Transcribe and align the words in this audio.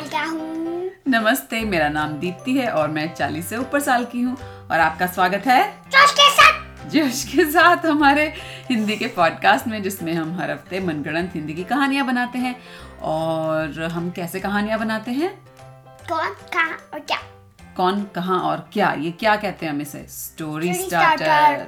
साल 0.00 0.08
का 0.08 0.24
हूँ। 0.24 0.90
नमस्ते 1.08 1.60
मेरा 1.60 1.88
नाम 1.88 2.12
दीप्ति 2.18 2.56
है 2.56 2.70
और 2.72 2.88
मैं 2.88 3.14
40 3.14 3.42
से 3.42 3.56
ऊपर 3.56 3.80
साल 3.80 4.04
की 4.04 4.20
हूँ 4.22 4.36
और 4.70 4.80
आपका 4.80 5.06
स्वागत 5.06 5.46
है 5.46 5.62
जोश 5.86 6.12
के 6.12 6.28
साथ। 6.30 6.88
जोश 6.90 7.24
के 7.24 7.44
साथ 7.44 7.86
हमारे 7.86 8.26
हिंदी 8.68 8.96
के 8.96 9.06
पॉडकास्ट 9.06 9.66
में 9.66 9.82
जिसमें 9.82 10.12
हम 10.14 10.34
हर 10.40 10.50
हफ़्ते 10.50 10.80
मनगढ़ंत 10.80 11.34
हिंदी 11.34 11.54
की 11.54 11.64
कहानियाँ 11.64 12.06
बनाते 12.06 12.38
हैं। 12.38 12.54
और 13.02 13.82
हम 13.92 14.10
कैसे 14.10 14.40
कहानियाँ 14.40 14.78
बनाते 14.78 15.10
हैं? 15.10 15.30
कौन 16.08 16.34
कहाँ 16.54 16.78
और 16.94 17.00
क्या? 17.00 17.18
कौन 17.76 18.02
कहाँ 18.14 18.40
और 18.40 18.68
क्या? 18.72 18.92
ये 18.92 19.10
क्या 19.10 19.36
कहते 19.36 19.66
हैं 19.66 19.72
हम 19.72 19.80
इसे? 19.80 20.06
स्टोरी 20.08 20.74
स्टार्टर 20.74 21.66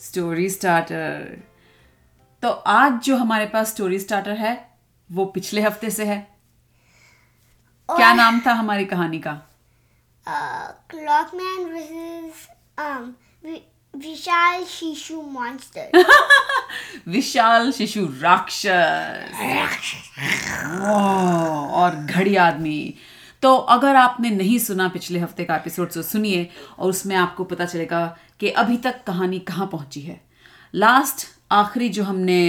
स्टोरी 0.00 0.48
स्टार्टर 0.50 1.38
तो 2.42 2.48
आज 2.48 2.92
जो 3.04 3.16
हमारे 3.16 3.46
पास 3.46 3.68
स्टोरी 3.68 3.98
स्टार्टर 3.98 4.32
है 4.32 4.69
वो 5.10 5.24
पिछले 5.24 5.60
हफ़्ते 5.60 5.90
से 5.90 6.04
है। 6.04 6.18
और 7.88 7.96
क्या 7.96 8.12
नाम 8.14 8.40
था 8.40 8.52
हमारी 8.52 8.84
कहानी 8.84 9.18
का? 9.18 9.32
क्लॉकमैन 10.90 11.64
वर्सेस 11.72 12.46
um 12.78 13.12
विशाल 13.94 14.64
शिशु 14.64 15.22
मॉन्स्टर 15.22 16.04
विशाल 17.08 17.70
शिशु 17.72 18.04
राक्षस। 18.20 18.70
और 21.74 21.96
घड़ी 21.96 22.36
आदमी। 22.36 22.94
तो 23.42 23.56
अगर 23.56 23.96
आपने 23.96 24.30
नहीं 24.30 24.58
सुना 24.58 24.88
पिछले 24.88 25.18
हफ़्ते 25.18 25.44
का 25.44 25.56
एपिसोड 25.56 25.92
तो 25.92 26.02
सुनिए 26.02 26.48
और 26.78 26.90
उसमें 26.90 27.16
आपको 27.16 27.44
पता 27.44 27.64
चलेगा 27.64 28.06
कि 28.40 28.50
अभी 28.50 28.76
तक 28.76 29.02
कहानी 29.06 29.38
कहाँ 29.38 29.66
पहुँची 29.66 30.00
है। 30.00 30.20
लास्ट 30.74 31.26
आखिरी 31.50 31.88
जो 31.88 32.04
हमने 32.04 32.40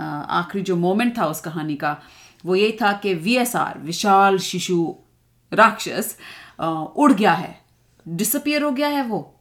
आखिरी 0.00 0.64
जो 0.64 0.76
मोमेंट 0.76 1.18
था 1.18 1.26
उस 1.26 1.40
कहानी 1.40 1.74
का 1.74 1.96
वो 2.46 2.54
यही 2.56 2.72
था 2.72 2.92
कि 2.92 3.14
वीएसआर 3.14 3.78
विशाल 3.78 4.38
शिशु 4.38 4.96
राक्षस 5.52 6.16
उड़ 6.96 7.12
गया 7.12 7.32
है। 7.32 7.60
डिसअपियर 8.08 8.62
हो 8.62 8.70
गया 8.70 8.88
है 8.88 9.02
वो? 9.02 9.40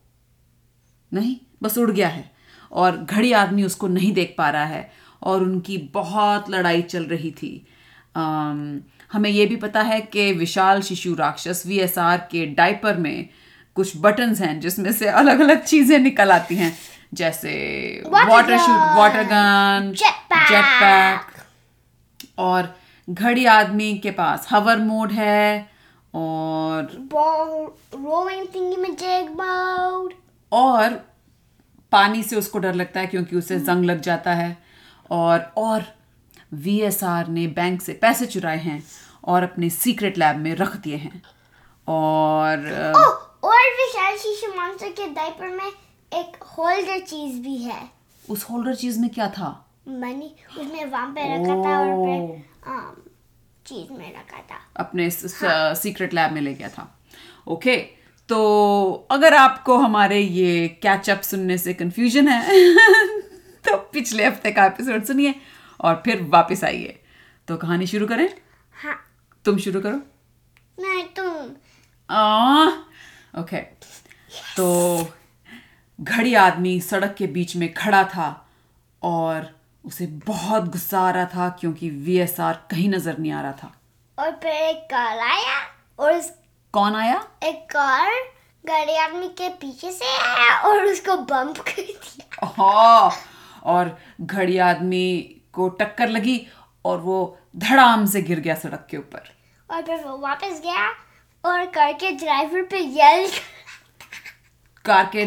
नहीं 1.13 1.37
बस 1.63 1.77
उड़ 1.77 1.91
गया 1.91 2.07
है। 2.07 2.31
और 2.71 2.97
घड़ी 2.97 3.31
आदमी 3.31 3.63
उसको 3.63 3.87
नहीं 3.87 4.11
देख 4.13 4.35
पा 4.37 4.49
रहा 4.49 4.65
है 4.65 4.91
और 5.23 5.43
उनकी 5.43 5.77
बहुत 5.93 6.49
लड़ाई 6.49 6.81
चल 6.81 7.03
रही 7.03 7.31
थी। 7.31 7.65
अम, 8.15 8.81
हमें 9.11 9.29
ये 9.29 9.45
भी 9.45 9.55
पता 9.55 9.81
है 9.81 10.01
कि 10.01 10.31
विशाल 10.33 10.81
शिशु 10.81 11.13
राक्षस 11.15 11.63
वीएसआर 11.67 12.17
के 12.31 12.45
डायपर 12.45 12.97
में 12.97 13.29
कुछ 13.75 13.93
बटन्स 13.97 14.41
हैं 14.41 14.59
जिसमें 14.59 14.91
से 14.93 15.07
अलग 15.07 15.39
अलग 15.39 15.63
चीज़ें 15.63 15.99
निकल 15.99 16.31
आती 16.31 16.55
हैं। 16.55 16.77
जैसे 17.13 17.51
water 18.07 18.57
shoot 18.57 18.97
water 18.97 19.23
gun. 19.23 19.91
Jet 19.95 21.21
और 22.37 22.75
घड़ी 23.09 23.45
आदमी 23.45 23.97
के 23.97 24.11
पास 24.11 24.47
हवर 24.49 24.77
मोड 24.77 25.11
है 25.11 25.69
और 26.13 26.83
रोलिंग 27.93 28.47
थिंगी 28.55 28.75
में 28.77 28.95
जेग 28.95 29.29
मोड 29.29 30.13
और 30.51 30.93
पानी 31.91 32.23
से 32.23 32.35
उसको 32.35 32.59
डर 32.59 32.73
लगता 32.73 32.99
है 32.99 33.07
क्योंकि 33.07 33.35
उसे 33.35 33.59
जंग 33.59 33.85
लग 33.85 34.01
जाता 34.01 34.33
है। 34.33 34.57
और 35.11 35.51
और 35.57 35.83
वीएसआर 36.53 37.27
ने 37.27 37.47
बैंक 37.47 37.81
से 37.81 37.93
पैसे 37.93 38.25
चुराए 38.25 38.57
हैं 38.57 38.83
और 39.23 39.43
अपने 39.43 39.69
सीक्रेट 39.69 40.17
लैब 40.17 40.37
में 40.37 40.55
रख 40.55 40.75
दिए 40.77 40.95
हैं। 40.95 41.21
और 41.87 42.65
अ, 42.65 42.91
ओह 42.97 43.49
और 43.49 43.69
विशाल 43.79 44.17
शिशु 44.17 44.51
मॉन्स्टर 44.59 44.89
के 44.89 45.07
डायपर 45.07 45.47
में 45.47 45.71
एक 46.13 46.43
होल्डर 46.43 46.99
चीज़ 46.99 47.41
भी 47.41 47.57
है। 47.57 47.89
उस 48.29 48.43
होल्डर 48.43 48.75
चीज़ 48.75 48.99
में 48.99 49.09
क्या 49.09 49.29
था? 49.29 49.65
मनी 49.87 50.35
उसमें 50.59 50.85
वहाँ 50.85 51.07
पे 51.07 51.21
रखा 51.35 51.53
था 51.65 51.79
और 51.79 51.87
ओह। 51.87 52.05
फिर 52.05 52.43
um, 52.73 53.11
चीज़ 53.67 53.93
में 53.93 54.13
रखा 54.15 54.37
था। 54.37 54.59
अपने 54.77 55.09
सीक्रेट 55.75 56.13
लैब 56.13 56.31
में 56.31 56.41
ले 56.41 56.53
गया 56.53 56.69
था। 56.69 56.99
ओके 57.47 57.77
तो 58.29 59.07
अगर 59.11 59.33
आपको 59.33 59.77
हमारे 59.77 60.19
ये 60.19 60.67
कैचअप 60.67 61.21
सुनने 61.21 61.57
से 61.57 61.73
कंफ्यूजन 61.73 62.27
है 62.27 62.41
तो 63.67 63.77
पिछले 63.77 64.25
हफ़्ते 64.25 64.51
का 64.51 64.65
एपिसोड 64.65 65.03
सुनिए 65.03 65.35
और 65.81 66.01
फिर 66.05 66.21
वापस 66.23 66.63
आइए। 66.63 66.99
तो 67.47 67.57
कहानी 67.57 67.87
शुरू 67.87 68.07
करें? 68.07 68.29
हाँ। 68.83 68.99
तुम 69.45 69.57
शुरू 69.57 69.81
करो। 69.81 70.01
नहीं 70.79 71.03
तुम। 71.03 71.33
ओके 73.41 73.57
तो 74.57 74.67
घड़ी 75.99 76.33
आदमी 76.35 76.79
सड़क 76.81 77.15
के 77.17 77.27
बीच 77.27 77.55
में 77.55 77.73
खड़ा 77.73 78.03
था 78.05 78.27
और 79.01 79.49
उसे 79.85 80.05
बहुत 80.27 80.63
गुस्सा 80.71 80.99
आ 80.99 81.09
रहा 81.11 81.25
था 81.25 81.49
क्योंकि 81.59 81.89
वीएसआर 81.89 82.61
कहीं 82.71 82.89
नज़र 82.89 83.17
नहीं 83.17 83.31
आ 83.31 83.41
रहा 83.41 83.51
था। 83.53 83.71
और 84.17 84.31
फिर 84.43 84.51
एक 84.51 84.85
कार 84.91 85.19
आया 85.19 85.59
और 85.99 86.13
उस 86.13 86.31
कौन 86.73 86.95
आया? 86.95 87.23
एक 87.43 87.65
कार 87.71 88.11
गाड़ी 88.63 88.95
आदमी 88.97 89.27
के 89.37 89.49
पीछे 89.49 89.91
से 89.91 90.05
आया 90.17 90.59
और 90.61 90.85
उसको 90.85 91.17
बम्प 91.17 91.57
कर 91.59 91.81
दिया। 91.81 93.09
और 93.65 93.97
घड़ी 94.21 94.57
आदमी 94.57 95.35
को 95.53 95.69
टक्कर 95.79 96.09
लगी 96.09 96.45
और 96.85 96.97
वो 96.99 97.37
धड़ाम 97.55 98.05
से 98.05 98.21
गिर 98.21 98.39
गया 98.39 98.55
सड़क 98.55 98.87
के 98.91 98.97
ऊपर। 98.97 99.29
और 99.69 99.81
फिर 99.81 100.03
वो 100.05 100.17
वापस 100.17 100.61
गया 100.63 100.89
और 101.43 101.65
कार 101.65 101.93
के 101.93 102.11
ड्राइवर 102.11 102.61
पे 102.61 102.79
यल 102.79 103.29
कार 104.85 105.09
के 105.15 105.25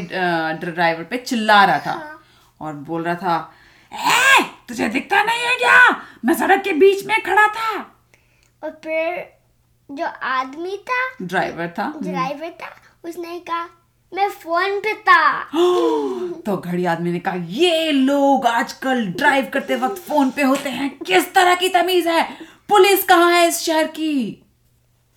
ड्राइवर 0.65 1.03
पे 1.11 1.17
चिल्ला 1.17 1.65
रहा 1.65 1.79
था 1.87 1.93
हाँ। 1.93 2.21
और 2.61 2.73
बोल 2.89 3.03
रहा 3.03 3.15
था 3.15 3.53
ए, 3.93 4.43
तुझे 4.69 4.89
दिखता 4.89 5.23
नहीं 5.23 5.43
है 5.43 5.55
क्या? 5.59 5.79
मैं 6.25 6.35
सड़क 6.35 6.63
के 6.65 6.73
बीच 6.73 7.05
में 7.07 7.21
खड़ा 7.23 7.47
था। 7.47 7.79
और 8.63 8.71
फिर 8.85 9.25
जो 9.89 10.07
आदमी 10.07 10.77
था 10.91 11.01
ड्राइवर 11.23 11.69
था 11.79 11.93
ड्राइवर 12.03 12.51
था 12.63 12.75
उसने 13.05 13.39
कहा 13.41 13.69
मैं 14.13 14.29
फ़ोन 14.31 14.79
पे 14.81 14.93
था। 14.95 15.43
तो 16.47 16.57
घड़ी 16.57 16.84
आदमी 16.84 17.13
ने 17.13 17.19
कहा 17.19 17.34
ये 17.49 17.91
लोग 17.93 18.47
आजकल 18.47 19.07
ड्राइव 19.09 19.51
करते 19.55 19.77
वक्त 19.77 20.03
फ़ोन 20.03 20.31
पे 20.31 20.43
होते 20.43 20.71
हैं। 20.71 20.89
किस 20.99 21.33
तरह 21.34 21.55
की 21.55 21.69
तमीज 21.69 22.07
है? 22.07 22.23
पुलिस 22.69 23.05
कहाँ 23.05 23.31
है 23.33 23.47
इस 23.49 23.61
शहर 23.61 23.87
की? 23.87 24.15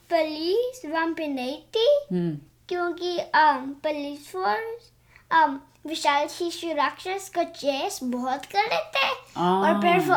पुलिस 0.09 0.81
वहाँ 0.85 1.07
पे 1.17 1.27
नहीं 1.27 1.57
थी। 1.75 1.87
हम्म। 2.11 2.37
क्योंकि 2.69 3.17
um, 3.17 3.67
पुलिस 3.83 4.27
फोर्स 4.27 4.91
um, 5.31 5.57
विशाल 5.87 6.27
शिशु 6.27 6.73
राक्षस 6.75 7.31
को 7.35 7.43
चेस 7.43 7.99
बहुत 8.03 8.45
कर 8.45 8.63
लेते 8.63 9.07
और 9.41 9.81
फिर 9.81 9.99
वो 9.99 10.15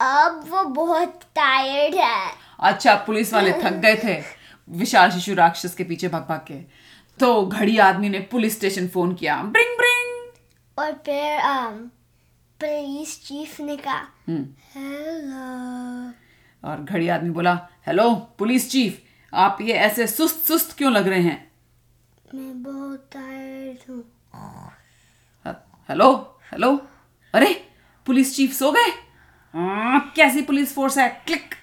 अब 0.00 0.44
वो 0.48 0.62
बहुत 0.64 1.20
टायर्ड 1.36 1.94
है। 1.94 2.30
अच्छा 2.60 2.94
पुलिस 3.06 3.32
वाले 3.34 3.52
थक 3.52 3.72
गए 3.72 3.96
थे 3.96 4.20
विशाल 4.68 5.10
शिशु 5.10 5.34
राक्षस 5.34 5.74
के 5.74 5.84
पीछे 5.84 6.08
भाग 6.08 6.22
भाग 6.22 6.44
के। 6.48 6.54
तो 7.20 7.46
घड़ी 7.46 7.78
आदमी 7.78 8.08
ने 8.08 8.18
पुलिस 8.18 8.56
स्टेशन 8.56 8.88
फ़ोन 8.88 9.14
किया। 9.14 9.42
ब्रिंग 9.42 9.76
ब्रिंग 9.76 10.78
और 10.78 10.92
फिर 10.92 11.40
um, 11.40 11.76
पुलिस 12.60 13.20
चीफ 13.26 13.60
ने 13.60 13.76
कहा 13.76 14.00
हम्म, 14.28 14.44
हेलो 14.74 16.68
और 16.70 16.82
घड़ी 16.84 17.08
आदमी 17.08 17.30
बोला 17.30 17.58
हेलो 17.86 18.10
पुलिस 18.38 18.70
चीफ 18.70 19.02
आप 19.32 19.58
ये 19.60 19.72
ऐसे 19.72 20.06
सुस्त 20.06 20.46
सुस्त 20.48 20.76
क्यों 20.78 20.92
लग 20.92 21.08
रहे 21.08 21.20
हैं? 21.22 21.49
मैं 22.34 22.62
बहुत 22.62 23.08
टायर्ड 23.12 23.90
हूँ। 23.90 24.02
हेलो 25.88 26.10
हेलो 26.52 26.70
अरे 27.34 27.52
पुलिस 28.06 28.34
चीफ 28.36 28.52
सो 28.52 28.70
गए? 28.72 28.90
हाँ, 29.54 30.12
कैसी 30.16 30.42
पुलिस 30.42 30.74
फोर्स 30.74 30.98
है? 30.98 31.08
क्लिक 31.26 31.54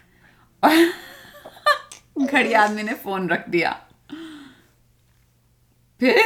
घड़ी 2.31 2.53
आदमी 2.53 2.83
ने 2.83 2.94
फ़ोन 2.94 3.29
रख 3.29 3.50
दिया। 3.50 3.72
फिर? 6.01 6.23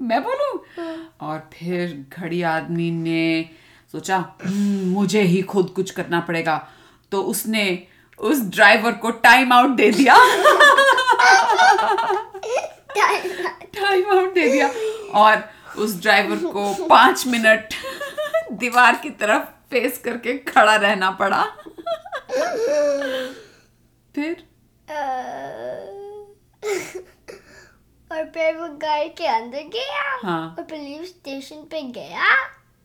मैं 0.00 0.22
बोलू? 0.22 0.64
और 1.20 1.50
फिर 1.52 2.06
घड़ी 2.18 2.42
आदमी 2.42 2.90
ने 2.90 3.50
सोचा 3.92 4.16
"हम्म, 4.44 4.88
मुझे 4.90 5.22
ही 5.22 5.42
खुद 5.42 5.70
कुछ 5.76 5.90
करना 5.90 6.20
पड़ेगा। 6.20 6.68
तो 7.12 7.22
उसने 7.22 7.86
उस 8.18 8.42
ड्राइवर 8.42 8.92
को 8.92 9.10
टाइम 9.10 9.52
आउट 9.52 9.70
दे 9.70 9.90
दिया। 9.90 10.16
टाइम 13.74 14.10
आउट 14.10 14.34
दे 14.34 14.48
दिया। 14.50 14.68
और 15.14 15.48
उस 15.78 16.00
ड्राइवर 16.02 16.36
को 16.52 16.86
पाँच 16.86 17.26
मिनट 17.26 17.74
दीवार 18.52 18.96
की 19.02 19.10
तरफ़ 19.10 19.42
फेस 19.70 19.98
करके 19.98 20.38
खड़ा 20.38 20.76
रहना 20.76 21.10
पड़ा। 21.10 21.42
फिर? 24.14 24.44
और 28.12 28.24
फिर 28.24 28.56
वो 28.56 28.68
घर 28.68 29.08
के 29.08 29.26
अंदर 29.26 29.62
गया 29.72 30.18
हाँ। 30.22 30.54
और 30.58 30.64
पुलिस 30.64 31.08
स्टेशन 31.08 31.56
पे 31.56 31.82
गया। 31.82 32.36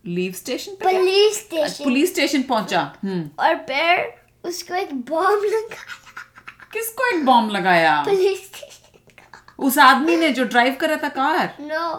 लीव 0.06 0.34
स्टेशन 0.34 0.72
पे 0.72 0.86
पुलिस 0.86 1.40
स्टेशन 1.40 1.84
पुलिस 1.84 2.12
स्टेशन 2.12 2.42
पहुँचा। 2.44 2.82
हम्म। 3.04 3.30
और 3.40 3.56
फिर 3.56 4.14
उसको 4.50 4.76
एक 4.76 4.94
बॉम्ब 5.10 5.44
लगा। 5.46 5.84
किसको 6.74 7.06
एक 7.06 7.26
बॉम्ब 7.26 7.52
लगाया? 7.52 8.02
पुलिस 8.04 8.46
स्टेशन 8.46 8.83
उस 9.60 9.78
आदमी 9.80 10.16
ने 10.18 10.30
जो 10.30 10.44
ड्राइव 10.44 10.76
करा 10.82 10.96
था 11.04 11.10
कार? 11.10 11.58
नो 11.62 11.94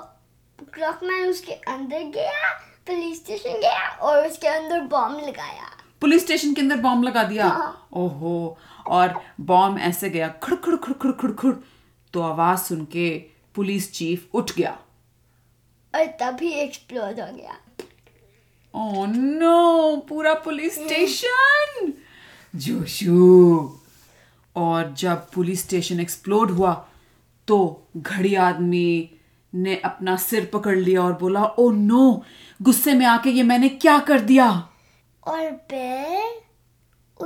क्लॉकमैन 0.74 1.28
उसके 1.28 1.52
अंदर 1.52 2.02
गया 2.14 2.52
पुलिस 2.86 3.16
स्टेशन 3.18 3.60
गया 3.60 3.88
और 3.88 4.26
उसके 4.26 4.48
अंदर 4.48 4.80
बॉम्ब 4.80 5.20
लगाया। 5.26 5.70
पुलिस 6.00 6.22
स्टेशन 6.22 6.54
के 6.54 6.60
अंदर 6.60 6.76
बॉम्ब 6.76 7.04
लगा 7.04 7.22
दिया? 7.22 7.46
हाँ। 7.46 7.88
ओहो 7.92 8.58
और 8.86 9.20
बॉम्ब 9.40 9.78
ऐसे 9.80 10.10
गया 10.10 10.28
खड़ 10.42 10.54
खड़ 10.54 10.76
खड़ 10.76 10.92
खड़ 10.92 11.12
खड़ 11.12 11.30
खड़ 11.32 11.52
तो 12.14 12.22
आवाज़ 12.22 12.60
सुन 12.60 12.84
के 12.92 13.10
पुलिस 13.54 13.92
चीफ 13.92 14.34
उठ 14.34 14.52
गया। 14.52 14.78
और 15.94 16.06
तभी 16.20 16.50
एक्सप्लोड 16.52 17.20
हो 17.20 17.32
गया। 17.36 17.56
ओह 18.74 19.06
नो 19.06 19.96
पूरा 20.08 20.34
पुलिस 20.44 20.74
स्टेशन 20.74 21.92
जोशू 22.54 23.80
और 24.56 24.92
जब 24.98 25.30
पुलिस 25.34 25.62
स्टेशन 25.62 26.00
एक्सप्लोड 26.00 26.50
हुआ 26.50 26.72
तो 27.49 27.88
घड़ी 27.96 28.35
आदमी 28.35 29.11
ने 29.55 29.76
अपना 29.76 30.17
सिर 30.17 30.50
पकड़ 30.52 30.79
लिया 30.79 31.02
और 31.02 31.12
बोला 31.12 31.44
ओ 31.44 31.70
नो 31.70 32.23
गुस्से 32.62 32.94
में 32.94 33.06
आके 33.06 33.31
ये 33.31 33.43
मैंने 33.43 33.69
क्या 33.69 33.99
कर 33.99 34.20
दिया? 34.20 34.69
और 35.26 35.50
फिर 35.70 36.43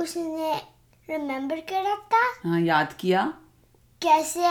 उसने 0.01 0.55
रिमेम्बर 1.09 1.55
करा 1.55 1.95
था? 1.95 2.49
हाँ 2.49 2.61
याद 2.61 2.93
किया। 2.99 3.33
कैसे 4.01 4.41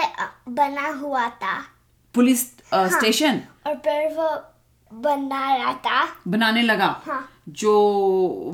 बना 0.49 0.89
हुआ 0.89 1.29
था? 1.29 1.65
Police 2.15 2.59
uh, 2.73 2.89
station? 2.89 3.41
और 3.67 3.75
फिर 3.75 4.15
वो 4.15 4.55
बना 4.93 5.57
रहा 5.57 5.73
था। 5.73 6.09
बनाने 6.29 6.63
लगा। 6.63 7.03
हाँ। 7.07 7.31
जो 7.49 7.73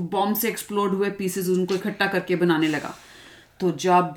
बॉम्ब 0.01 0.37
से 0.37 0.49
एक्सप्लोड 0.49 0.91
हुए 0.95 1.11
पीसेस 1.11 1.49
उनको 1.49 1.75
इकट्ठा 1.75 2.07
करके 2.07 2.37
बनाने 2.37 2.69
लगा। 2.69 2.95
तो 3.61 3.71
जब 3.71 4.15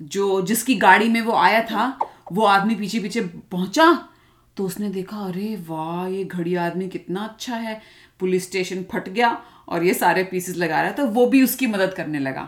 जो 0.00 0.42
जिसकी 0.42 0.74
गाड़ी 0.74 1.08
में 1.08 1.20
वो 1.20 1.32
आया 1.32 1.62
था 1.62 1.98
वो 2.32 2.44
आदमी 2.44 2.74
पीछे 2.74 3.00
पीछे 3.00 3.20
पहुँचा 3.52 4.08
तो 4.56 4.64
उसने 4.64 4.88
देखा 4.88 5.16
अरे 5.18 5.54
वाह 5.68 6.06
ये 6.06 6.24
घड़ी 6.24 6.54
आदमी 6.56 6.88
कितना 6.88 7.24
अच्छा 7.24 7.56
है। 7.56 7.80
पुलिस 8.20 8.44
स्टेशन 8.44 8.84
फट 8.92 9.08
गया 9.08 9.30
और 9.68 9.84
ये 9.84 9.94
सारे 9.94 10.22
पीसेस 10.24 10.56
लगा 10.56 10.80
रहा 10.82 10.92
था 10.92 11.04
वो 11.10 11.26
भी 11.26 11.42
उसकी 11.44 11.66
मदद 11.66 11.94
करने 11.94 12.18
लगा। 12.18 12.42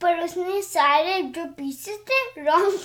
पर 0.00 0.20
उसने 0.20 0.60
सारे 0.62 1.20
जो 1.22 1.44
पीसेस 1.58 1.98
थे 2.10 2.42
रॉन्ग 2.42 2.78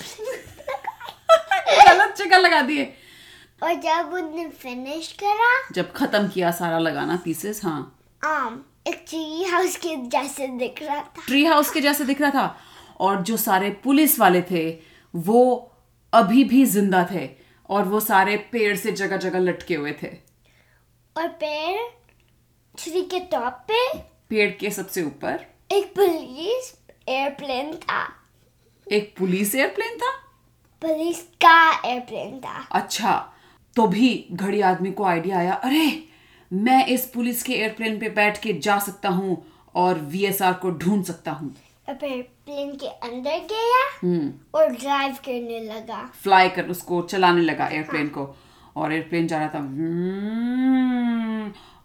गलत 1.87 2.15
जगह 2.17 2.37
लगा 2.37 2.61
दिए। 2.61 2.83
और 3.63 3.73
जब 3.73 4.13
उसने 4.13 4.47
फिनिश 4.61 5.11
करा 5.23 5.51
जब 5.71 5.91
खत्म 5.93 6.27
किया 6.27 6.51
सारा 6.51 6.79
लगाना 6.79 7.15
पीसेस 7.25 7.63
हाँ। 7.63 7.79
आम 8.25 8.63
एक 8.87 9.05
ट्री 9.09 9.43
हाउस 9.43 9.75
के 9.75 9.95
जैसे 10.07 10.47
दिख 10.57 10.81
रहा 10.83 10.99
था। 10.99 11.23
ट्री 11.27 11.45
हाउस 11.45 11.69
के 11.71 11.81
जैसे 11.81 12.05
दिख 12.05 12.21
रहा 12.21 12.31
था। 12.31 12.57
और 12.99 13.21
जो 13.21 13.37
सारे 13.37 13.69
पुलिस 13.83 14.19
वाले 14.19 14.41
थे 14.41 14.69
वो 15.13 15.71
अभी 16.13 16.43
भी 16.43 16.65
ज़िंदा 16.65 17.07
थे 17.11 17.29
और 17.69 17.83
वो 17.83 17.99
सारे 17.99 18.35
पेड़ 18.51 18.75
से 18.77 18.91
जगह 18.91 19.17
जगह 19.17 19.39
लटके 19.39 19.75
हुए 19.75 19.91
थे। 20.03 20.07
और 21.15 21.27
पेड़? 21.27 21.81
ट्री 22.75 23.01
के 23.01 23.19
टॉप 23.31 23.65
पे? 23.67 23.97
पेड़ 24.29 24.49
के 24.51 24.71
सबसे 24.71 25.03
ऊपर। 25.03 25.45
एक 25.71 25.93
पुलिस 25.95 26.73
एयरप्लेन 27.09 27.73
था। 27.75 28.03
एक 28.87 29.13
पुलिस 29.17 29.55
एयरप्लेन 29.55 29.97
था? 29.97 30.11
पुलिस 30.81 31.21
का 31.41 31.71
एयरप्लेन 31.85 32.39
था। 32.39 32.59
अच्छा 32.71 33.13
तो 33.75 33.87
भी 33.87 34.27
घड़ी 34.31 34.61
आदमी 34.61 34.91
को 34.91 35.03
आइडिया 35.03 35.37
आया 35.37 35.53
अरे 35.53 35.87
मैं 36.51 36.85
इस 36.87 37.05
पुलिस 37.13 37.43
के 37.43 37.53
एयरप्लेन 37.53 37.99
पे 37.99 38.09
बैठ 38.11 38.41
के 38.41 38.53
जा 38.59 38.77
सकता 38.79 39.09
हूँ 39.09 39.37
और 39.75 39.99
वीएसआर 40.01 40.53
को 40.53 40.71
ढूंढ 40.71 41.03
सकता 41.03 41.31
हूँ। 41.31 41.53
और 41.89 41.93
प्लेन 41.93 42.75
के 42.75 42.87
अंदर 42.87 43.39
गया 43.51 43.83
हम्म। 44.01 44.33
और 44.55 44.69
ड्राइव 44.71 45.13
करने 45.25 45.59
लगा। 45.59 46.03
फ्लाई 46.23 46.49
कर 46.49 46.69
उसको 46.69 47.01
चलाने 47.01 47.41
लगा 47.41 47.67
एयरप्लेन 47.67 48.05
हाँ. 48.05 48.13
को। 48.15 48.35
और 48.75 48.93
एयरप्लेन 48.93 49.27
जा 49.27 49.37
रहा 49.39 49.47
था 49.49 49.59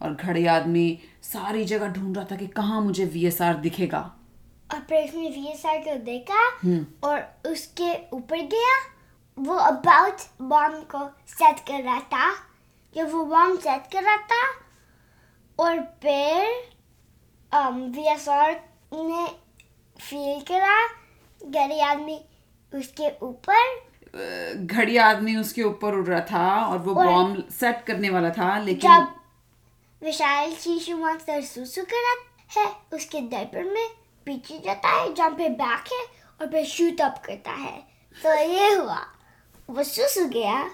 और 0.02 0.14
घड़ी 0.14 0.46
आदमी 0.46 0.86
सारी 1.22 1.64
जगह 1.64 1.88
ढूंढ 1.88 2.16
रहा 2.16 2.26
था 2.30 2.36
कि 2.36 2.46
कहाँ 2.46 2.80
मुझे 2.82 3.04
वीएसआर 3.04 3.56
दिखेगा। 3.56 4.00
और 4.70 4.80
फिर 4.88 5.04
उसने 5.04 5.28
वीएसआर 5.28 5.78
को 5.78 5.96
देखा 6.04 6.40
और 7.08 7.50
उसके 7.50 7.92
ऊपर 8.12 8.40
गया। 8.54 8.78
वो 9.38 9.54
अबाउट 9.54 10.20
बॉम्ब 10.42 10.82
को 10.94 11.04
सेट 11.28 11.60
कर 11.68 11.82
रहा 11.82 12.00
था। 12.00 12.32
जब 12.94 13.12
वो 13.12 13.24
बॉम्ब 13.24 13.58
सेट 13.58 13.82
कर 13.92 14.02
रहा 14.02 14.16
था 14.16 14.42
और 15.58 15.80
फिर 16.02 16.48
वीएसआर 17.90 18.50
ने 18.94 19.26
फील 20.00 20.40
करा 20.40 20.76
गरीब 21.40 21.80
आदमी 21.80 22.20
उसके 22.72 23.10
ऊपर। 23.22 23.88
घड़ी 24.56 24.96
आदमी 24.96 25.36
उसके 25.36 25.62
ऊपर 25.62 25.94
उड़ 25.94 26.06
रहा 26.06 26.20
था 26.20 26.66
और 26.66 26.78
वो 26.78 26.94
बॉम्ब 26.94 27.48
सेट 27.50 27.84
करने 27.86 28.10
वाला 28.10 28.30
था 28.30 28.58
लेकिन 28.58 28.90
जब 28.90 30.04
विशाल 30.04 30.52
शिशु 30.54 30.96
मॉन्स्टर 30.96 31.40
सुसु 31.42 31.82
करा 31.82 32.14
है 32.50 32.66
उसके 32.94 33.20
डायपर 33.20 33.64
में 33.64 33.88
पीछे 34.26 34.58
जाता 34.58 34.88
है 34.88 35.14
जहाँ 35.14 35.30
पे 35.30 35.48
बैक 35.48 35.92
है 35.92 36.04
और 36.40 36.46
फिर 36.46 36.64
शूट 36.64 37.00
अप 37.00 37.22
करता 37.26 37.50
है। 37.50 37.76
तो 38.16 38.34
ये 38.34 38.74
हुआ। 38.74 39.00
वो 39.70 39.82
सुसु 39.82 40.24
गया। 40.28 40.70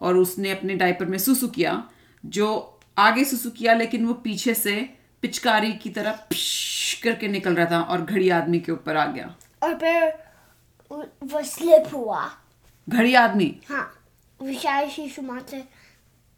और 0.00 0.16
उसने 0.16 0.50
अपने 0.50 0.74
डायपर 0.74 1.04
में 1.04 1.18
सुसु 1.18 1.48
किया 1.48 1.82
जो 2.24 2.48
आगे 2.98 3.24
सुसु 3.24 3.50
किया 3.50 3.74
लेकिन 3.74 4.06
वो 4.06 4.14
पीछे 4.14 4.54
से 4.54 4.74
पिचकारी 5.22 5.72
की 5.72 5.90
तरह 5.90 6.12
करके 7.02 7.28
निकल 7.28 7.54
रहा 7.54 7.66
था 7.66 7.80
और 7.80 8.02
घड़ी 8.02 8.30
आदमी 8.30 8.60
के 8.60 8.72
ऊपर 8.72 8.96
आ 8.96 9.06
गया। 9.06 9.36
और 9.62 9.74
फिर 9.74 10.14
वो- 10.92 11.44
स्लिप 11.44 11.94
हुआ। 11.94 12.30
घड़ी 12.88 13.14
आदमी? 13.14 13.60
हाँ 13.68 14.04
विशाल 14.42 14.88
शिशु 14.88 15.22
मॉन्स्टर 15.22 15.62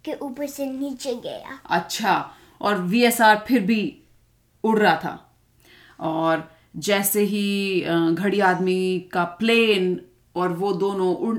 के 0.04 0.12
ऊपर 0.12 0.46
से 0.46 0.66
नीचे 0.66 1.14
गया। 1.14 1.60
अच्छा 1.70 2.34
और 2.60 2.78
वीएसआर 2.78 3.44
फिर 3.48 3.60
भी 3.60 4.02
उड़ 4.64 4.78
रहा 4.78 4.96
था। 4.96 5.36
और 6.00 6.52
जैसे 6.76 7.20
ही 7.20 7.80
घड़ी 8.10 8.40
आदमी 8.40 9.08
का 9.12 9.24
प्लेन 9.24 10.02
और 10.36 10.48
वो 10.48 10.72
दोनों 10.72 11.16
उड़ 11.16 11.38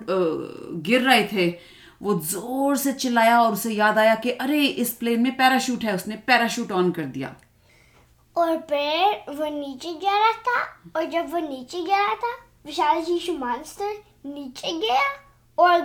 गिर 0.81 1.01
रहे 1.01 1.23
थे 1.23 1.74
वो 2.01 2.19
ज़ोर 2.21 2.77
से 2.77 2.93
चिल्लाया 2.93 3.39
और 3.41 3.53
उसे 3.53 3.73
याद 3.73 3.97
आया 3.97 4.15
कि 4.15 4.31
अरे 4.31 4.65
इस 4.65 4.93
प्लेन 4.93 5.21
में 5.21 5.35
पैराशूट 5.37 5.83
है 5.83 5.95
उसने 5.95 6.15
पैराशूट 6.27 6.71
ऑन 6.71 6.91
कर 6.91 7.05
दिया। 7.15 7.35
और 8.35 8.57
फिर 8.69 9.35
वो 9.35 9.49
नीचे 9.49 9.93
जा 10.01 10.17
रहा 10.17 10.31
था 10.47 10.59
और 10.95 11.05
जब 11.11 11.31
वो 11.33 11.39
नीचे 11.39 11.81
जा 11.85 11.97
रहा 11.97 12.15
था 12.15 12.33
विशाल 12.65 13.01
शिशु 13.03 13.33
मॉन्स्टर 13.33 13.93
नीचे 14.25 14.71
गया 14.79 15.01
और 15.57 15.81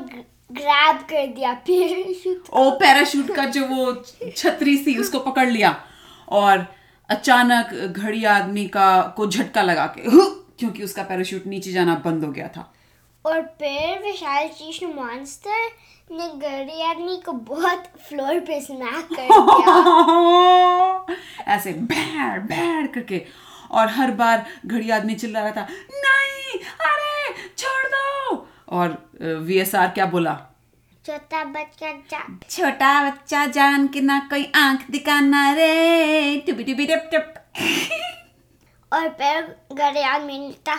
ग्रैब 0.50 0.96
कर 1.10 1.26
दिया 1.26 1.52
पैराशूट 1.66 2.48
ओ 2.52 2.70
पैराशूट 2.70 3.34
का 3.36 3.44
जो 3.46 3.66
वो 3.66 3.92
छतरी 4.36 4.76
सी 4.76 4.96
उसको 4.96 5.18
पकड़ 5.18 5.48
लिया। 5.48 5.74
और 6.28 6.66
अचानक 7.08 7.72
घड़ी 7.86 8.24
आदमी 8.24 8.66
का 8.68 9.00
को 9.16 9.26
झटका 9.26 9.62
लगा 9.62 9.86
के 9.96 10.02
क्योंकि 10.58 10.82
उसका 10.84 11.02
पैराशूट 11.02 11.46
नीचे 11.46 11.72
जाना 11.72 11.94
बंद 12.04 12.24
हो 12.24 12.30
गया 12.32 12.48
था। 12.48 12.72
और 13.24 13.40
फिर 13.42 14.02
विशाल 14.02 14.48
शिशु 14.48 14.88
मॉन्स्टर 14.88 15.68
ने 16.10 16.28
गड़ी 16.28 16.82
आदमी 16.82 17.22
को 17.26 17.32
बहुत 17.32 17.84
फ्लोर 18.08 18.40
पे 18.40 18.60
स्मैक 18.60 19.08
कर 19.12 19.28
दिया। 19.40 19.74
ऐसे 21.54 21.72
बैर 21.72 22.38
बैर 22.38 22.86
करके। 22.86 23.26
और 23.70 23.88
हर 23.88 24.10
बार 24.10 24.46
घड़ी 24.66 24.90
आदमी 24.90 25.14
चिल्ला 25.14 25.40
रहा 25.40 25.52
था 25.52 25.66
नहीं 25.92 26.58
अरे 26.60 27.34
छोड़ 27.58 27.86
दो। 27.86 28.48
और 28.68 29.10
वीएसआर 29.22 29.88
क्या 29.88 30.06
बोला? 30.06 30.34
छोटा 31.06 31.44
बच्चा 31.44 31.92
जा। 31.92 32.38
छोटा 32.50 33.10
बच्चा 33.10 33.46
जान 33.46 33.86
के 33.88 34.00
ना 34.00 34.18
कोई 34.30 34.52
आँख 34.54 34.90
दिखाना 34.90 35.52
रे। 35.52 36.36
टुबी 36.46 36.64
टुबी 36.64 36.86
टप 36.86 37.10
टप। 37.14 37.34
और 38.92 39.08
फिर 39.08 39.56
गड़ी 39.72 40.00
आदमी 40.00 40.38
ने 40.38 40.50
कहा 40.50 40.76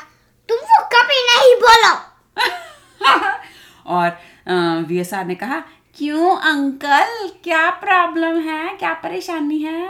तुम 0.50 0.58
वो 0.58 0.86
कभी 0.94 1.20
नहीं 1.28 1.56
बोलो। 1.56 2.11
और 3.88 4.18
वीएसआर 4.88 5.26
ने 5.26 5.36
कहा 5.36 5.60
क्यों 5.98 6.36
अंकल? 6.38 7.28
क्या 7.44 7.70
प्रॉब्लम 7.80 8.40
है? 8.40 8.76
क्या 8.78 8.94
परेशानी 9.04 9.60
है? 9.60 9.88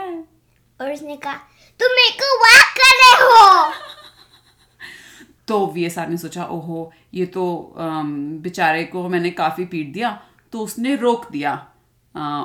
और 0.80 0.92
उसने 0.92 1.16
कहा 1.16 1.34
तुम 1.80 1.92
मेरे 1.96 2.16
को 2.22 2.36
वैक 2.38 2.74
कर 2.78 2.94
रहे 3.00 3.14
हो! 3.22 3.72
तो 5.48 5.66
वीएसआर 5.66 6.08
ने 6.08 6.16
सोचा 6.16 6.44
ओहो 6.46 6.90
ये 7.14 7.26
तो 7.26 7.44
बेचारे 7.76 8.84
को 8.84 9.08
मैंने 9.08 9.30
काफ़ी 9.32 9.64
पीट 9.64 9.92
दिया। 9.92 10.10
तो 10.52 10.60
उसने 10.60 10.94
रोक 10.96 11.30
दिया 11.30 11.54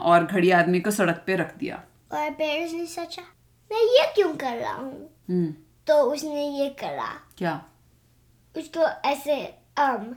और 0.06 0.25
घड़ी 0.25 0.51
आदमी 0.51 0.80
को 0.80 0.92
सड़क 0.92 1.24
पे 1.27 1.36
रख 1.36 1.56
दिया। 1.58 1.75
और 2.13 2.30
फिर 2.34 2.66
उसने 2.66 2.86
सोचा 2.86 3.22
मैं 3.72 3.80
ये 3.80 4.06
क्यों 4.16 4.34
कर 4.36 4.56
रहा 4.56 4.74
हूँ? 4.74 5.10
हम्म। 5.30 5.54
तो 5.88 6.01
उसने 6.12 6.48
ये 6.50 6.70
करा। 6.80 7.10
क्या? 7.38 7.62
उसको 8.56 8.88
ऐसे 9.10 9.36
um 9.80 10.16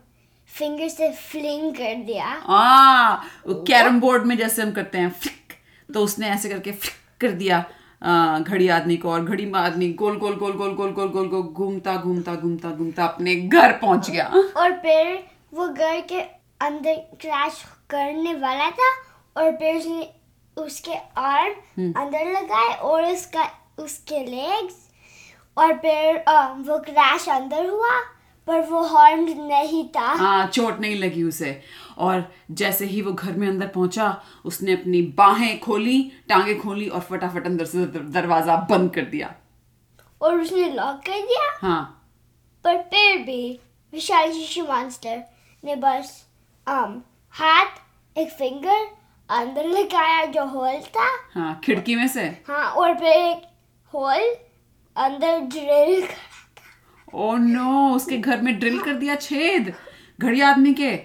फिंगर 0.50 0.88
से 0.88 1.10
फ्लिंग 1.12 1.72
कर 1.74 1.94
दिया। 2.04 2.26
आ 2.26 3.14
कैरम 3.66 4.00
बोर्ड 4.00 4.24
में 4.26 4.36
जैसे 4.36 4.62
हम 4.62 4.70
करते 4.72 4.98
हैं 4.98 5.10
फ्लिक 5.20 5.52
तो 5.88 6.00
उसने 6.04 6.28
ऐसे 6.28 6.48
करके 6.48 6.72
फ्लिक 6.72 7.20
कर 7.20 7.32
दिया 7.38 7.58
घड़ी 8.40 8.68
आदमी 8.68 8.96
को 8.96 9.10
और 9.12 9.24
घड़ी 9.24 9.50
आदमी 9.56 9.88
गोल 9.94 10.16
गोल 10.18 10.34
गोल 10.36 10.52
गोल 10.52 10.74
गोल 10.74 10.92
गोल 10.92 11.08
गोल 11.10 11.28
गोल 11.28 11.42
घूमता 11.42 11.96
घूमता 11.96 12.34
घूमता 12.34 12.70
घूमता 12.70 13.04
अपने 13.04 13.34
घर 13.36 13.72
पहुँच 13.72 14.10
गया। 14.10 14.26
और 14.56 14.72
फिर 14.82 15.18
वो 15.54 15.68
घर 15.68 16.00
के 16.08 16.20
अंदर 16.60 16.94
क्रैश 17.20 17.62
करने 17.90 18.34
वाला 18.36 18.70
था 18.70 18.90
और 19.36 19.56
फिर 19.56 19.76
उसने 19.76 20.08
उसके 20.56 20.94
आर्म 21.18 21.92
अंदर 21.96 22.32
लगाए 22.32 22.74
और 22.74 23.04
उसका 23.04 23.50
उसके 23.78 24.24
लेग्स 24.26 24.74
और 25.56 25.72
फिर 25.78 26.24
वो 26.68 26.78
क्रैश 26.84 27.28
अंदर 27.28 27.66
हुआ। 27.66 27.98
पर 28.50 28.60
वो 28.60 28.80
हॉर्न 28.82 29.20
नहीं 29.40 29.84
था। 29.88 30.06
हाँ 30.14 30.46
चोट 30.46 30.80
नहीं 30.80 30.96
लगी 30.96 31.22
उसे। 31.22 31.60
और 31.98 32.24
जैसे 32.50 32.86
ही 32.86 33.02
वो 33.02 33.12
घर 33.12 33.32
में 33.32 33.46
अंदर 33.48 33.66
पहुँचा 33.66 34.06
उसने 34.44 34.72
अपनी 34.72 35.02
बाहें 35.16 35.58
खोली 35.60 36.00
टांगे 36.28 36.54
खोली 36.54 36.88
और 36.88 37.00
फटाफट 37.00 37.46
अंदर 37.46 37.64
से 37.64 37.84
दरवाज़ा 37.86 38.56
बंद 38.70 38.90
कर 38.94 39.04
दिया। 39.04 39.34
और 40.20 40.40
उसने 40.40 40.68
लॉक 40.70 40.96
कर 41.06 41.20
दिया? 41.26 41.50
हाँ। 41.60 41.82
पर 42.64 42.78
फिर 42.90 43.18
भी 43.18 43.60
विशाल 43.92 44.32
शिशु 44.32 44.64
मॉन्स्टर 44.64 45.22
ने 45.64 45.76
बस 45.76 46.10
um, 46.66 46.98
हाथ 47.34 48.18
एक 48.18 48.30
फिंगर 48.30 48.86
अंदर 49.28 49.66
लगाया 49.68 50.24
जो 50.26 50.44
होल 50.46 50.80
था। 50.96 51.08
हाँ 51.34 51.60
खिड़की 51.64 51.94
में 51.96 52.08
से? 52.08 52.22
हाँ 52.48 52.70
और 52.70 52.94
फिर 52.94 53.12
एक 53.12 53.42
होल 53.94 54.34
अंदर 54.96 55.38
ड्रिल 55.54 56.08
ओ 57.14 57.36
नो 57.36 57.94
उसके 57.96 58.16
घर 58.16 58.42
में 58.42 58.58
ड्रिल 58.58 58.80
कर 58.80 58.94
दिया 58.94 59.14
छेद। 59.16 59.72
घड़ी 60.20 60.40
आदमी 60.40 60.74
के। 60.74 60.96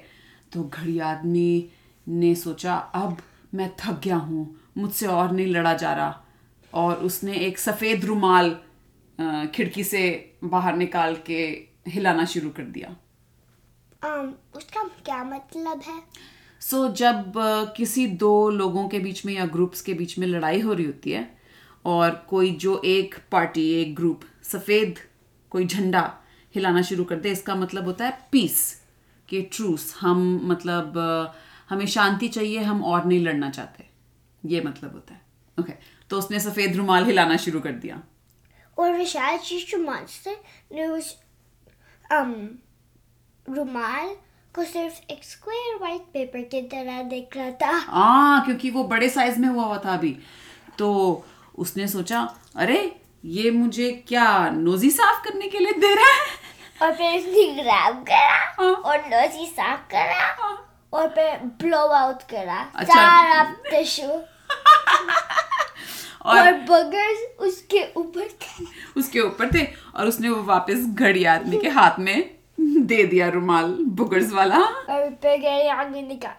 तो 0.51 0.63
घड़ी 0.63 0.99
आदमी 0.99 1.69
ने 2.07 2.33
सोचा 2.35 2.75
अब 2.75 3.17
मैं 3.53 3.69
थक 3.79 3.99
गया 4.03 4.15
हूँ 4.15 4.43
मुझसे 4.77 5.07
और 5.07 5.31
नहीं 5.31 5.47
लड़ा 5.47 5.73
जा 5.73 5.93
रहा। 5.93 6.21
और 6.73 6.95
उसने 6.95 7.33
एक 7.37 7.59
सफ़ेद 7.59 8.05
रुमाल 8.05 8.55
खिड़की 9.55 9.83
से 9.83 10.03
बाहर 10.43 10.75
निकाल 10.75 11.15
के 11.25 11.41
हिलाना 11.87 12.25
शुरू 12.25 12.49
कर 12.49 12.63
दिया। 12.63 12.95
Um, 14.05 14.31
उसका 14.55 14.83
क्या 15.05 15.23
मतलब 15.23 15.81
है? 15.87 15.99
सो 16.61 16.87
so, 16.87 16.93
जब 16.93 17.33
किसी 17.77 18.05
दो 18.07 18.49
लोगों 18.49 18.87
के 18.87 18.99
बीच 18.99 19.25
में 19.25 19.33
या 19.33 19.45
ग्रुप्स 19.45 19.81
के 19.81 19.93
बीच 19.93 20.17
में 20.19 20.27
लड़ाई 20.27 20.59
हो 20.61 20.73
रही 20.73 20.85
होती 20.85 21.11
है 21.11 21.37
और 21.85 22.25
कोई 22.29 22.51
जो 22.51 22.81
एक 22.85 23.15
पार्टी 23.31 23.69
एक 23.71 23.95
ग्रुप 23.95 24.21
सफ़ेद 24.43 24.99
कोई 25.55 25.65
झंडा 25.65 26.01
हिलाना 26.55 26.81
शुरू 26.81 27.03
कर 27.03 27.15
दे 27.15 27.31
इसका 27.31 27.55
मतलब 27.55 27.85
होता 27.85 28.05
है 28.05 28.17
पीस 28.31 28.81
कि 29.29 29.41
ट्रूस 29.41 29.95
हम 29.99 30.39
मतलब 30.43 30.97
हमें 31.69 31.85
शांति 31.87 32.27
चाहिए 32.27 32.59
हम 32.59 32.83
और 32.83 33.05
नहीं 33.05 33.19
लड़ना 33.19 33.49
चाहते। 33.49 33.85
ये 34.45 34.61
मतलब 34.61 34.93
होता 34.93 35.13
है। 35.13 35.21
Okay 35.59 35.71
okay. 35.71 35.83
तो 36.09 36.17
उसने 36.17 36.39
सफ़ेद 36.39 36.75
रुमाल 36.75 37.05
हिलाना 37.05 37.37
शुरू 37.37 37.59
कर 37.59 37.71
दिया। 37.71 38.01
और 38.77 38.91
विशाल 38.93 39.39
मॉन्स्टर 39.81 40.35
ने 40.73 40.87
उस 40.87 41.15
रुमाल 43.49 44.15
को 44.55 44.63
सिर्फ़ 44.63 44.99
एक 45.11 45.23
स्क्वायर 45.23 45.77
व्हाइट 45.77 46.01
पेपर 46.01 46.41
की 46.41 46.61
तरह 46.61 47.01
देख 47.03 47.37
रहा 47.37 47.51
था। 47.51 47.77
आ 47.79 48.45
क्योंकि 48.45 48.69
वो 48.69 48.83
बड़े 48.83 49.09
साइज़ 49.09 49.39
में 49.39 49.47
हुआ 49.49 49.63
हुआ 49.63 49.77
था 49.77 49.93
अभी। 49.93 50.17
तो 50.77 51.25
उसने 51.57 51.87
सोचा 51.87 52.21
अरे 52.55 53.01
ये 53.25 53.51
मुझे 53.51 54.03
क्या 54.07 54.49
नोजी 54.49 54.89
साफ़ 54.89 55.23
करने 55.23 55.47
के 55.47 55.59
लिए 55.59 55.71
दे 55.71 55.95
रहा 55.95 56.05
है? 56.05 56.25
और 56.81 56.91
फिर 56.91 57.19
उसने 57.19 57.63
ग्रैब 57.63 58.05
करा 58.09 58.53
हाँ। 58.59 58.73
और 58.73 58.97
नोजी 58.97 59.45
साफ़ 59.45 59.79
करा 59.79 60.49
और 60.93 61.07
फिर 61.07 61.37
ब्लो 61.61 61.77
आउट 61.77 62.21
करा। 62.21 62.71
अच्छा। 62.75 62.93
सारा 62.93 63.43
टिश्यू 63.43 64.09
और 66.25 66.25
और 66.25 66.53
बगर्स 66.53 67.39
उसके 67.39 67.93
ऊपर 67.97 68.21
थे। 68.21 68.65
उसके 68.97 69.19
ऊपर 69.19 69.53
थे 69.53 69.67
और 69.95 70.07
उसने 70.07 70.29
वो 70.29 70.43
वापस 70.43 70.85
घड़ी 70.87 71.25
आदमी 71.25 71.57
के 71.57 71.69
हाथ 71.69 71.99
में 71.99 72.35
दे 72.59 73.03
दिया 73.03 73.29
रुमाल 73.29 73.77
बुगर्स 73.81 74.33
वाला। 74.33 74.57
और 74.57 75.17
फिर 75.21 75.37
गए 75.37 75.67
आगे 75.67 76.01
ने 76.01 76.15
कहा 76.15 76.35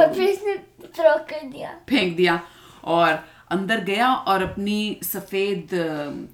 और 0.00 0.14
फिर 0.14 0.32
उसने 0.32 0.54
थ्रो 0.86 1.16
कर 1.16 1.46
दिया। 1.46 1.80
फेंक 1.88 2.16
दिया। 2.16 2.40
और 2.84 3.24
अंदर 3.50 3.80
गया 3.84 4.12
और 4.12 4.42
अपनी 4.42 5.00
सफ़ेद 5.04 5.68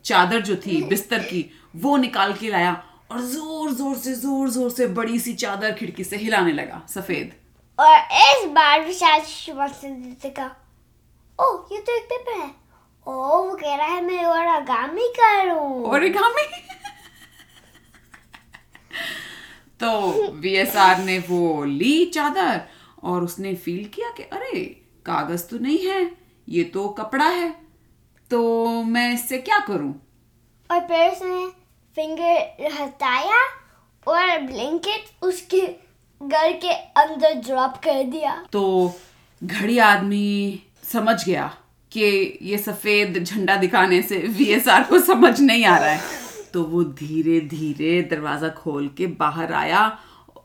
चादर 0.04 0.40
जो 0.42 0.56
थी 0.56 0.82
बिस्तर 0.88 1.18
की 1.24 1.44
वो 1.76 1.96
निकाल 1.98 2.32
के 2.34 2.48
लाया 2.48 2.72
और 3.10 3.20
ज़ोर 3.22 3.70
ज़ोर 3.72 3.96
से 3.96 4.14
ज़ोर 4.16 4.50
ज़ोर 4.50 4.70
से 4.70 4.86
बड़ी 4.96 5.18
सी 5.20 5.32
चादर 5.34 5.72
खिड़की 5.74 6.04
से 6.04 6.16
हिलाने 6.16 6.52
लगा 6.52 6.82
सफ़ेद। 6.88 7.32
और 7.78 7.96
इस 8.22 8.44
बार 8.50 8.84
विशाल 8.86 9.20
शिवासन 9.22 10.16
ने 10.22 10.30
कहा 10.30 10.46
ओ 11.38 11.54
ये 11.72 11.80
तो 11.80 11.96
एक 11.96 12.04
पेपर 12.04 12.40
है। 12.40 12.50
ओ 13.06 13.12
वो 13.44 13.54
कह 13.54 13.74
रहा 13.76 13.86
है 13.86 14.04
मैं 14.04 14.24
और 14.24 14.46
आगामी 14.48 15.08
करूँ। 15.18 15.84
ओरिगामी 15.92 16.46
तो 19.80 20.32
वीएसआर 20.32 20.98
ने 20.98 21.18
वो 21.28 21.64
ली 21.64 22.04
चादर 22.14 22.60
और 23.02 23.24
उसने 23.24 23.54
फील 23.56 23.84
किया 23.94 24.10
कि 24.16 24.22
अरे 24.22 24.60
कागज़ 25.06 25.48
तो 25.48 25.58
नहीं 25.58 25.86
है। 25.86 26.04
ये 26.48 26.64
तो 26.64 26.88
कपड़ा 26.98 27.26
है 27.26 27.48
तो 28.30 28.82
मैं 28.84 29.12
इससे 29.14 29.38
क्या 29.40 29.58
करूँ? 29.58 29.94
और 30.70 30.80
फिर 30.80 31.10
उसने 31.10 31.46
फिंगर 31.96 32.72
हटाया 32.72 33.40
और 34.06 34.40
ब्लैंकेट 34.42 35.24
उसके 35.24 35.60
घर 36.20 36.52
के 36.54 36.72
अंदर 37.00 37.34
ड्रॉप 37.40 37.76
कर 37.84 38.02
दिया। 38.04 38.34
तो 38.52 38.94
घड़ी 39.42 39.78
आदमी 39.80 40.62
समझ 40.84 41.24
गया 41.24 41.46
कि 41.92 42.04
ये 42.42 42.58
सफ़ेद 42.58 43.22
झंडा 43.24 43.56
दिखाने 43.56 44.02
से 44.02 44.18
वीएसआर 44.28 44.84
को 44.84 44.98
समझ 45.02 45.40
नहीं 45.40 45.64
आ 45.64 45.76
रहा 45.78 45.90
है। 45.90 46.00
तो 46.52 46.62
वो 46.64 46.82
धीरे 46.94 47.40
धीरे 47.48 48.00
दरवाज़ा 48.10 48.48
खोल 48.54 48.88
के 48.98 49.06
बाहर 49.18 49.52
आया 49.54 49.86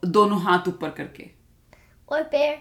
दोनों 0.08 0.42
हाथ 0.42 0.68
ऊपर 0.68 0.90
करके। 0.90 1.30
और 2.10 2.24
फिर 2.24 2.58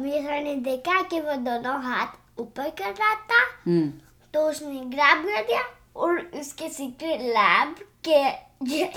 मेरा 0.00 0.40
ने 0.40 0.54
देखा 0.64 1.00
कि 1.02 1.20
वो 1.20 1.34
दोनों 1.44 1.80
हाथ 1.82 2.06
ऊपर 2.40 2.68
कर 2.78 2.92
रहा 2.92 3.14
था 3.30 3.42
हम्म। 3.66 3.88
तो 4.34 4.48
उसने 4.48 4.80
ग्रैब 4.90 5.24
कर 5.24 5.42
दिया 5.46 5.62
और 5.96 6.18
उसके 6.40 6.68
सीक्रेट 6.68 7.20
लैब 7.22 7.74
के 8.08 8.22
जेल 8.66 8.92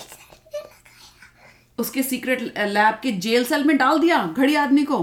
उसके 1.79 2.03
सीक्रेट 2.03 2.41
लैब 2.59 2.99
के 3.03 3.11
जेल 3.25 3.45
सेल 3.45 3.63
में 3.63 3.77
डाल 3.77 3.99
दिया 3.99 4.23
घड़ी 4.27 4.55
आदमी 4.55 4.83
को। 4.83 4.99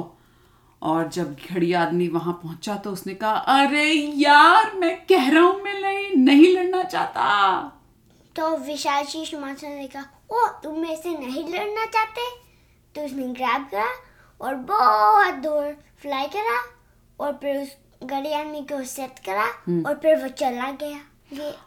और 0.82 1.08
जब 1.08 1.36
घड़ी 1.50 1.72
आदमी 1.74 2.06
वहाँ 2.08 2.32
पहुँचा 2.42 2.74
तो 2.82 2.90
उसने 2.92 3.14
कहा 3.14 3.32
अरे 3.54 3.84
यार 4.16 4.72
मैं 4.78 4.94
कह 5.06 5.30
रहा 5.30 5.42
हूँ 5.42 5.62
मैं 5.62 5.80
नहीं 5.80 6.14
नहीं 6.16 6.54
लड़ना 6.56 6.82
चाहता। 6.82 7.24
तो 8.36 8.56
विशाल 8.56 9.04
शीश 9.04 9.34
मास्टर 9.34 9.68
ने 9.68 9.86
कहा 9.86 10.04
ओ 10.30 10.46
तुम 10.62 10.78
मेरे 10.80 10.96
से 10.96 11.16
नहीं 11.18 11.44
लड़ना 11.48 11.84
चाहते? 11.86 12.28
तो 12.94 13.04
उसने 13.04 13.26
ग्रैब 13.34 13.66
करा 13.70 13.88
और 14.40 14.54
बहुत 14.70 15.34
दूर 15.44 15.76
फ्लाई 16.02 16.26
करा 16.36 16.58
और 17.18 17.32
फिर 17.42 17.56
उस 17.62 17.76
गड़ी 18.02 18.32
आदमी 18.32 18.60
को 18.62 18.82
सेट 18.86 19.18
करा 19.28 19.44
और 19.88 19.98
फिर 20.02 20.16
वो 20.16 20.28
चला 20.38 20.70
गया। 20.82 20.98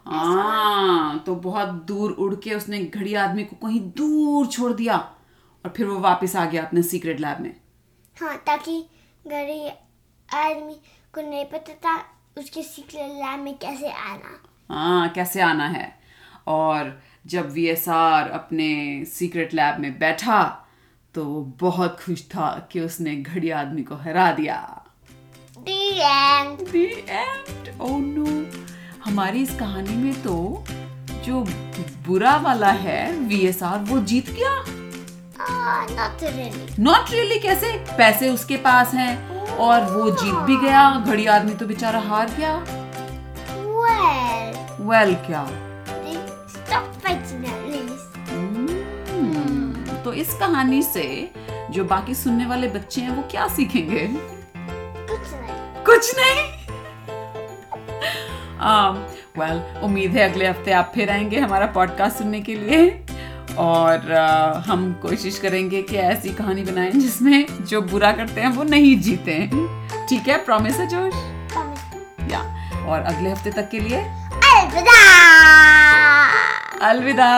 हाँ 0.06 1.18
तो 1.26 1.34
बहुत 1.34 1.68
दूर 1.88 2.12
उड़ 2.12 2.34
के 2.34 2.54
उसने 2.54 2.78
घड़ी 2.78 3.14
आदमी 3.14 3.44
को 3.44 3.56
कहीं 3.56 3.80
दूर 3.98 4.46
छोड़ 4.46 4.72
दिया 4.72 4.96
और 4.96 5.72
फिर 5.76 5.86
वो 5.86 5.98
वापस 6.00 6.36
आ 6.36 6.44
गया 6.44 6.62
अपने 6.62 6.82
सीक्रेट 6.82 7.20
लैब 7.20 7.40
में। 7.40 7.54
हाँ 8.16 8.36
ताकि 8.46 8.78
गड़ी 9.24 9.68
आदमी 10.28 10.74
को 11.14 11.20
नहीं 11.20 11.44
पता 11.44 11.74
था 11.84 11.96
उसके 12.38 12.62
सीक्रेट 12.62 13.10
लैब 13.12 13.40
में 13.40 13.54
कैसे 13.58 13.90
आना। 13.90 14.38
हाँ 14.70 15.08
कैसे 15.08 15.40
आना 15.40 15.66
है। 15.68 15.86
और 16.48 17.00
जब 17.26 17.50
वीएसआर 17.50 18.30
अपने 18.30 19.04
सीक्रेट 19.04 19.54
लैब 19.54 19.80
में 19.80 19.98
बैठा 19.98 20.42
तो 21.14 21.24
वो 21.24 21.40
बहुत 21.60 22.00
खुश 22.00 22.22
था 22.28 22.50
कि 22.72 22.80
उसने 22.80 23.16
घड़ी 23.16 23.50
आदमी 23.52 23.82
को 23.82 23.94
हरा 23.96 24.30
दिया। 24.32 24.78
The 26.72 26.86
end. 27.14 27.68
Oh 27.80 27.96
no. 28.00 28.44
हमारी 29.04 29.42
इस 29.42 29.54
कहानी 29.58 29.96
में 29.96 30.22
तो 30.22 30.64
जो 31.24 31.40
बुरा 32.06 32.36
वाला 32.36 32.70
है 32.70 33.12
वीएसआर 33.12 33.78
वो 33.78 33.98
जीत 33.98 34.30
गया। 34.30 34.64
Ah, 35.42 35.90
not 35.90 36.22
really. 36.22 36.78
Not 36.78 37.10
really 37.10 37.38
कैसे? 37.38 37.84
पैसे 37.98 38.28
उसके 38.28 38.56
पास 38.56 38.94
हैं 38.94 39.40
और 39.46 39.96
वो 39.96 40.10
जीत 40.10 40.34
भी 40.34 40.56
गया 40.56 41.04
घड़ी 41.06 41.26
आदमी 41.26 41.54
तो 41.54 41.66
बेचारा 41.66 42.00
हार 42.00 42.30
गया। 42.30 42.64
Well, 43.66 44.80
वेल 44.80 45.14
well, 45.14 45.26
क्या. 45.26 45.40
हम्म, 48.30 49.96
तो 50.04 50.12
इस 50.12 50.34
कहानी 50.34 50.82
से 50.82 51.30
जो 51.70 51.84
बाकी 51.84 52.14
सुनने 52.14 52.46
वाले 52.46 52.68
बच्चे 52.68 53.00
हैं 53.00 53.10
वो 53.10 53.22
क्या 53.30 53.48
सीखेंगे? 53.48 54.08
कुछ 55.06 55.34
नहीं। 55.34 55.84
कुछ 55.84 56.12
नहीं? 56.18 56.61
वेल 59.38 59.82
उम्मीद 59.82 60.10
है 60.10 60.30
अगले 60.30 60.46
हफ़्ते 60.46 60.72
आप 60.72 60.92
फिर 60.94 61.10
आएँगे 61.10 61.38
हमारा 61.38 61.66
पॉडकास्ट 61.66 62.18
सुनने 62.18 62.40
के 62.40 62.54
लिए। 62.54 63.06
और 63.58 63.98
uh, 63.98 64.66
हम 64.68 64.92
कोशिश 65.02 65.38
करेंगे 65.38 65.82
कि 65.82 65.96
ऐसी 65.96 66.28
कहानी 66.28 66.62
बनाएँ 66.62 66.90
जिसमें 66.90 67.46
जो 67.60 67.80
बुरा 67.82 68.12
करते 68.12 68.40
हैं 68.40 68.48
वो 68.48 68.62
नहीं 68.62 68.96
जीते 69.00 69.38
ठीक 70.08 70.28
है? 70.28 70.36
प्रॉमिस 70.44 70.76
है 70.76 70.86
जोश 70.86 71.14
या 72.32 72.40
और 72.86 73.00
अगले 73.00 73.30
हफ़्ते 73.30 73.50
तक 73.50 73.68
के 73.70 73.80
लिए 73.80 73.98
अलविदा। 74.52 74.96
अलविदा। 76.88 77.30